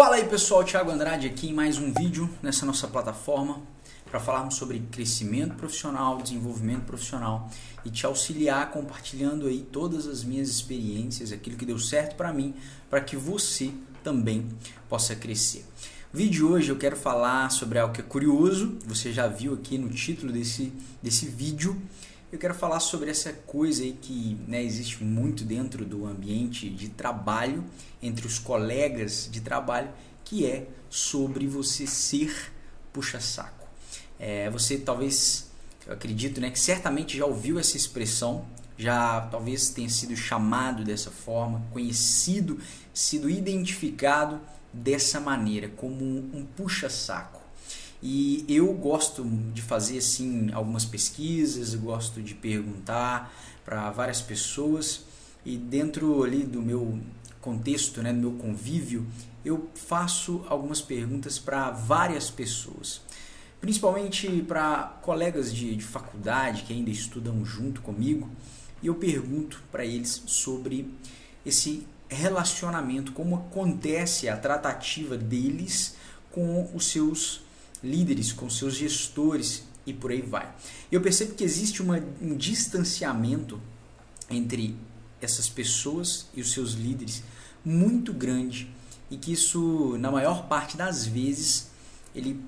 [0.00, 3.60] Fala aí pessoal, Thiago Andrade aqui em mais um vídeo nessa nossa plataforma
[4.10, 7.50] para falarmos sobre crescimento profissional, desenvolvimento profissional
[7.84, 12.54] e te auxiliar compartilhando aí todas as minhas experiências, aquilo que deu certo para mim,
[12.88, 14.48] para que você também
[14.88, 15.66] possa crescer.
[16.10, 19.52] No vídeo de hoje eu quero falar sobre algo que é curioso, você já viu
[19.52, 20.72] aqui no título desse,
[21.02, 21.78] desse vídeo.
[22.32, 26.88] Eu quero falar sobre essa coisa aí que né, existe muito dentro do ambiente de
[26.88, 27.64] trabalho,
[28.00, 29.90] entre os colegas de trabalho,
[30.24, 32.52] que é sobre você ser
[32.92, 33.66] puxa-saco.
[34.16, 35.50] É, você talvez,
[35.84, 38.46] eu acredito né, que certamente já ouviu essa expressão,
[38.78, 42.60] já talvez tenha sido chamado dessa forma, conhecido,
[42.94, 44.40] sido identificado
[44.72, 47.39] dessa maneira, como um puxa-saco.
[48.02, 53.32] E eu gosto de fazer assim algumas pesquisas, gosto de perguntar
[53.64, 55.04] para várias pessoas.
[55.44, 56.98] E dentro ali do meu
[57.40, 59.06] contexto, né, do meu convívio,
[59.44, 63.00] eu faço algumas perguntas para várias pessoas,
[63.60, 68.28] principalmente para colegas de, de faculdade que ainda estudam junto comigo,
[68.82, 70.92] e eu pergunto para eles sobre
[71.44, 75.96] esse relacionamento, como acontece a tratativa deles
[76.30, 77.42] com os seus
[77.82, 80.50] líderes, com seus gestores e por aí vai.
[80.90, 83.60] Eu percebo que existe uma, um distanciamento
[84.28, 84.76] entre
[85.20, 87.22] essas pessoas e os seus líderes
[87.64, 88.70] muito grande
[89.10, 91.68] e que isso, na maior parte das vezes,
[92.14, 92.40] ele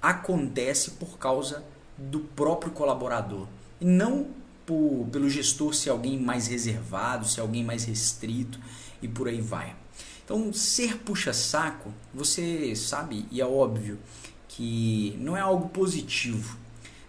[0.00, 1.64] acontece por causa
[1.96, 3.46] do próprio colaborador
[3.80, 4.28] e não
[4.64, 8.60] por, pelo gestor ser alguém mais reservado, ser alguém mais restrito
[9.02, 9.74] e por aí vai.
[10.24, 13.98] Então, ser puxa-saco, você sabe, e é óbvio,
[14.50, 16.58] que não é algo positivo.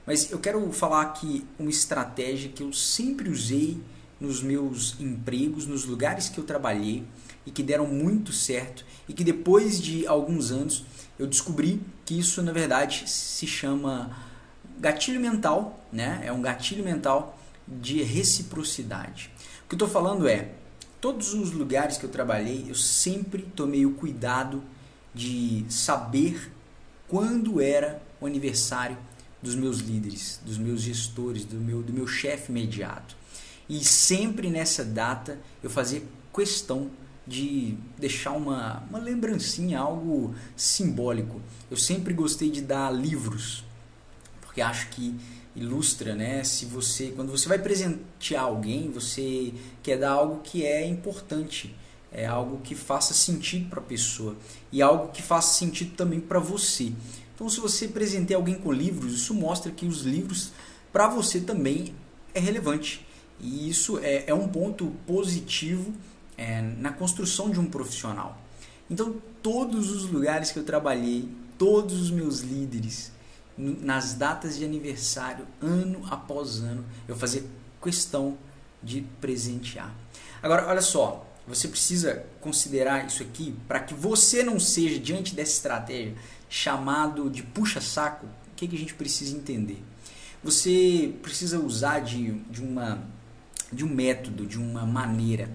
[0.06, 3.80] Mas eu quero falar aqui uma estratégia que eu sempre usei
[4.20, 7.04] nos meus empregos, nos lugares que eu trabalhei
[7.46, 10.86] e que deram muito certo e que depois de alguns anos
[11.18, 14.16] eu descobri que isso na verdade se chama
[14.80, 16.22] gatilho mental, né?
[16.24, 19.32] É um gatilho mental de reciprocidade.
[19.66, 20.52] O que eu estou falando é
[21.00, 24.64] todos os lugares que eu trabalhei, eu sempre tomei o cuidado
[25.14, 26.52] de saber
[27.12, 28.98] quando era o aniversário
[29.42, 33.18] dos meus líderes, dos meus gestores, do meu, do meu chefe imediato.
[33.68, 36.02] E sempre nessa data eu fazia
[36.34, 36.90] questão
[37.28, 41.42] de deixar uma, uma lembrancinha, algo simbólico.
[41.70, 43.66] Eu sempre gostei de dar livros,
[44.40, 45.14] porque acho que
[45.54, 46.46] ilustra, né?
[46.46, 51.76] Se você, quando você vai presentear alguém, você quer dar algo que é importante,
[52.12, 54.36] é algo que faça sentido para a pessoa
[54.72, 56.92] e algo que faça sentido também para você.
[57.34, 60.52] Então, se você presentear alguém com livros, isso mostra que os livros
[60.92, 61.96] para você também
[62.34, 63.06] é relevante
[63.40, 65.94] e isso é, é um ponto positivo
[66.38, 68.40] é, na construção de um profissional.
[68.90, 73.12] Então, todos os lugares que eu trabalhei, todos os meus líderes,
[73.58, 77.44] nas datas de aniversário, ano após ano, eu fazia
[77.82, 78.38] questão
[78.84, 79.94] de presentear.
[80.42, 85.54] Agora, olha só, você precisa considerar isso aqui para que você não seja, diante dessa
[85.54, 86.16] estratégia,
[86.50, 88.26] chamado de puxa-saco.
[88.26, 89.82] O que, que a gente precisa entender?
[90.44, 93.04] Você precisa usar de, de, uma,
[93.72, 95.50] de um método, de uma maneira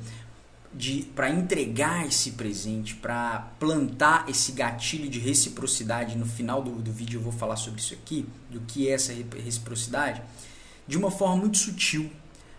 [1.14, 6.16] para entregar esse presente, para plantar esse gatilho de reciprocidade.
[6.16, 9.12] No final do, do vídeo eu vou falar sobre isso aqui, do que é essa
[9.42, 10.22] reciprocidade,
[10.86, 12.10] de uma forma muito sutil,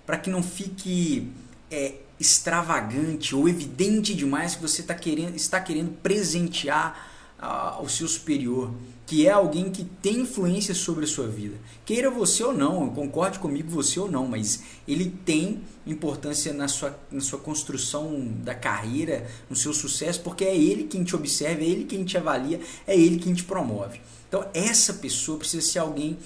[0.05, 1.31] para que não fique
[1.71, 8.07] é, extravagante ou evidente demais que você tá querendo, está querendo presentear uh, o seu
[8.07, 8.71] superior
[9.07, 11.55] que é alguém que tem influência sobre a sua vida.
[11.85, 16.99] Queira você ou não, concorde comigo você ou não, mas ele tem importância na sua,
[17.09, 21.65] na sua construção da carreira, no seu sucesso, porque é ele quem te observa, é
[21.65, 24.01] ele quem te avalia, é ele quem te promove.
[24.27, 26.17] Então, essa pessoa precisa ser alguém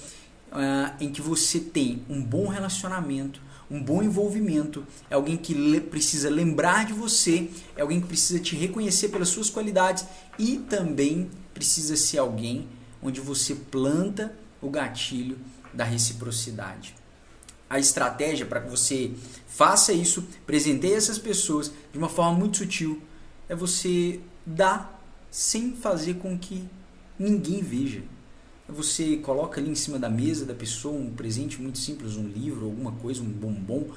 [0.50, 3.40] uh, em que você tem um bom relacionamento,
[3.70, 8.38] um bom envolvimento, é alguém que le precisa lembrar de você, é alguém que precisa
[8.38, 10.04] te reconhecer pelas suas qualidades
[10.38, 12.68] e também precisa ser alguém
[13.02, 15.38] onde você planta o gatilho
[15.72, 16.94] da reciprocidade.
[17.68, 19.12] A estratégia para que você
[19.46, 23.02] faça isso, presenteie essas pessoas de uma forma muito sutil,
[23.48, 26.68] é você dar sem fazer com que
[27.18, 28.02] ninguém veja.
[28.68, 32.66] Você coloca ali em cima da mesa da pessoa um presente muito simples, um livro,
[32.66, 33.90] alguma coisa, um bombom,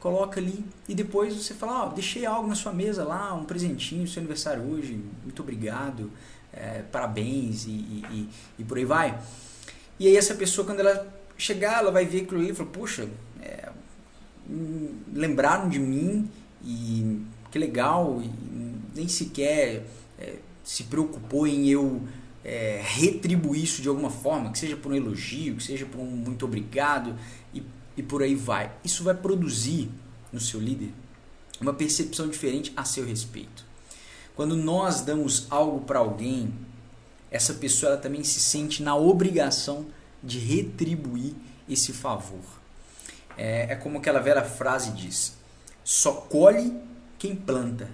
[0.00, 4.06] coloca ali e depois você fala, oh, deixei algo na sua mesa lá, um presentinho,
[4.06, 6.10] seu aniversário hoje, muito obrigado,
[6.52, 8.28] é, parabéns e, e,
[8.58, 9.18] e, por aí vai.
[9.98, 11.06] E aí essa pessoa, quando ela
[11.36, 13.08] chegar, ela vai ver aquilo ali e fala, poxa,
[13.40, 13.70] é,
[15.12, 16.28] lembraram de mim
[16.64, 18.30] e que legal, e
[18.94, 19.84] nem sequer
[20.18, 22.02] é, se preocupou em eu
[22.44, 26.06] é, retribuir isso de alguma forma, que seja por um elogio, que seja por um
[26.06, 27.14] muito obrigado
[27.52, 27.62] e,
[27.96, 28.72] e por aí vai.
[28.84, 29.90] Isso vai produzir
[30.32, 30.92] no seu líder
[31.60, 33.64] uma percepção diferente a seu respeito.
[34.36, 36.54] Quando nós damos algo para alguém,
[37.30, 39.86] essa pessoa ela também se sente na obrigação
[40.22, 41.34] de retribuir
[41.68, 42.44] esse favor.
[43.36, 45.36] É, é como aquela velha frase diz:
[45.84, 46.72] só colhe
[47.18, 47.90] quem planta.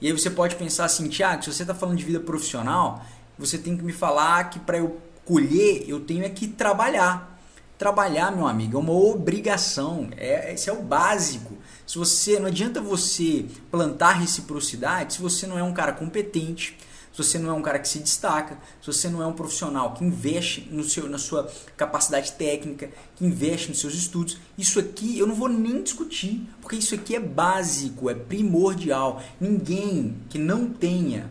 [0.00, 3.04] E aí você pode pensar assim, Tiago, se você está falando de vida profissional,
[3.38, 7.30] você tem que me falar que para eu colher eu tenho é que trabalhar.
[7.78, 10.08] Trabalhar, meu amigo, é uma obrigação.
[10.16, 11.56] É, esse é o básico.
[11.86, 16.76] Se você não adianta você plantar reciprocidade se você não é um cara competente,
[17.12, 19.92] se você não é um cara que se destaca, se você não é um profissional
[19.92, 25.18] que investe no seu, na sua capacidade técnica, que investe nos seus estudos, isso aqui
[25.18, 29.22] eu não vou nem discutir, porque isso aqui é básico, é primordial.
[29.38, 31.30] Ninguém que não tenha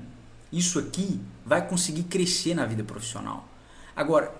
[0.51, 3.47] isso aqui vai conseguir crescer na vida profissional.
[3.95, 4.33] Agora,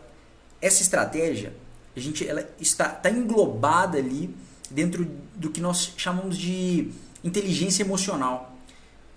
[0.61, 1.53] essa estratégia,
[1.95, 4.33] a gente, ela está, está englobada ali
[4.69, 5.05] dentro
[5.35, 6.91] do que nós chamamos de
[7.23, 8.55] inteligência emocional,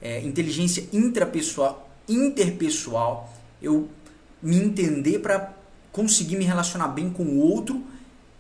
[0.00, 3.32] é, inteligência intrapessoal, interpessoal,
[3.62, 3.88] eu
[4.42, 5.54] me entender para
[5.92, 7.82] conseguir me relacionar bem com o outro,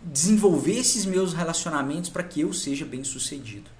[0.02, 3.70] desenvolver esses meus relacionamentos para que eu seja bem sucedido.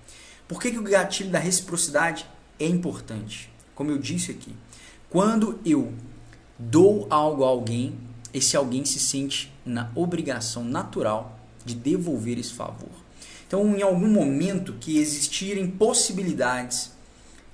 [0.49, 2.27] Por que, que o gatilho da reciprocidade
[2.59, 3.51] é importante?
[3.75, 4.55] Como eu disse aqui,
[5.15, 5.93] quando eu
[6.59, 7.97] dou algo a alguém,
[8.33, 12.89] esse alguém se sente na obrigação natural de devolver esse favor.
[13.47, 16.91] Então, em algum momento que existirem possibilidades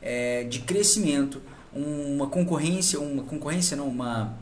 [0.00, 4.38] é, de crescimento, uma concorrência, uma concorrência não, uma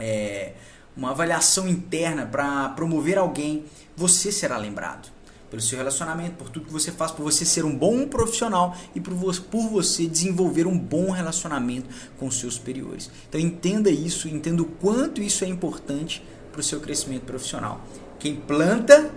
[0.00, 0.54] é,
[0.96, 5.13] uma avaliação interna para promover alguém, você será lembrado
[5.54, 8.98] pelo seu relacionamento, por tudo que você faz, por você ser um bom profissional e
[8.98, 13.08] por você desenvolver um bom relacionamento com seus superiores.
[13.28, 17.80] Então entenda isso, entenda o quanto isso é importante para o seu crescimento profissional.
[18.18, 19.12] Quem planta,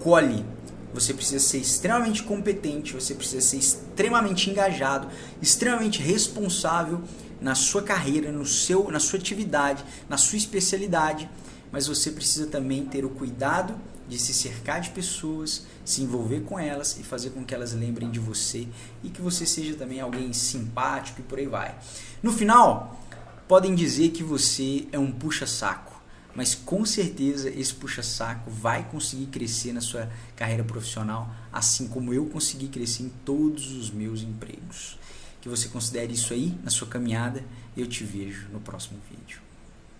[0.00, 0.44] colhe.
[0.92, 5.08] Você precisa ser extremamente competente, você precisa ser extremamente engajado,
[5.40, 7.00] extremamente responsável
[7.40, 11.30] na sua carreira, no seu, na sua atividade, na sua especialidade,
[11.72, 13.74] mas você precisa também ter o cuidado
[14.08, 18.10] de se cercar de pessoas, se envolver com elas e fazer com que elas lembrem
[18.10, 18.66] de você
[19.04, 21.78] e que você seja também alguém simpático e por aí vai.
[22.22, 23.00] No final,
[23.46, 26.00] podem dizer que você é um puxa-saco
[26.34, 32.26] mas com certeza esse puxa-saco vai conseguir crescer na sua carreira profissional, assim como eu
[32.26, 34.98] consegui crescer em todos os meus empregos.
[35.40, 37.44] Que você considere isso aí na sua caminhada
[37.76, 39.40] eu te vejo no próximo vídeo.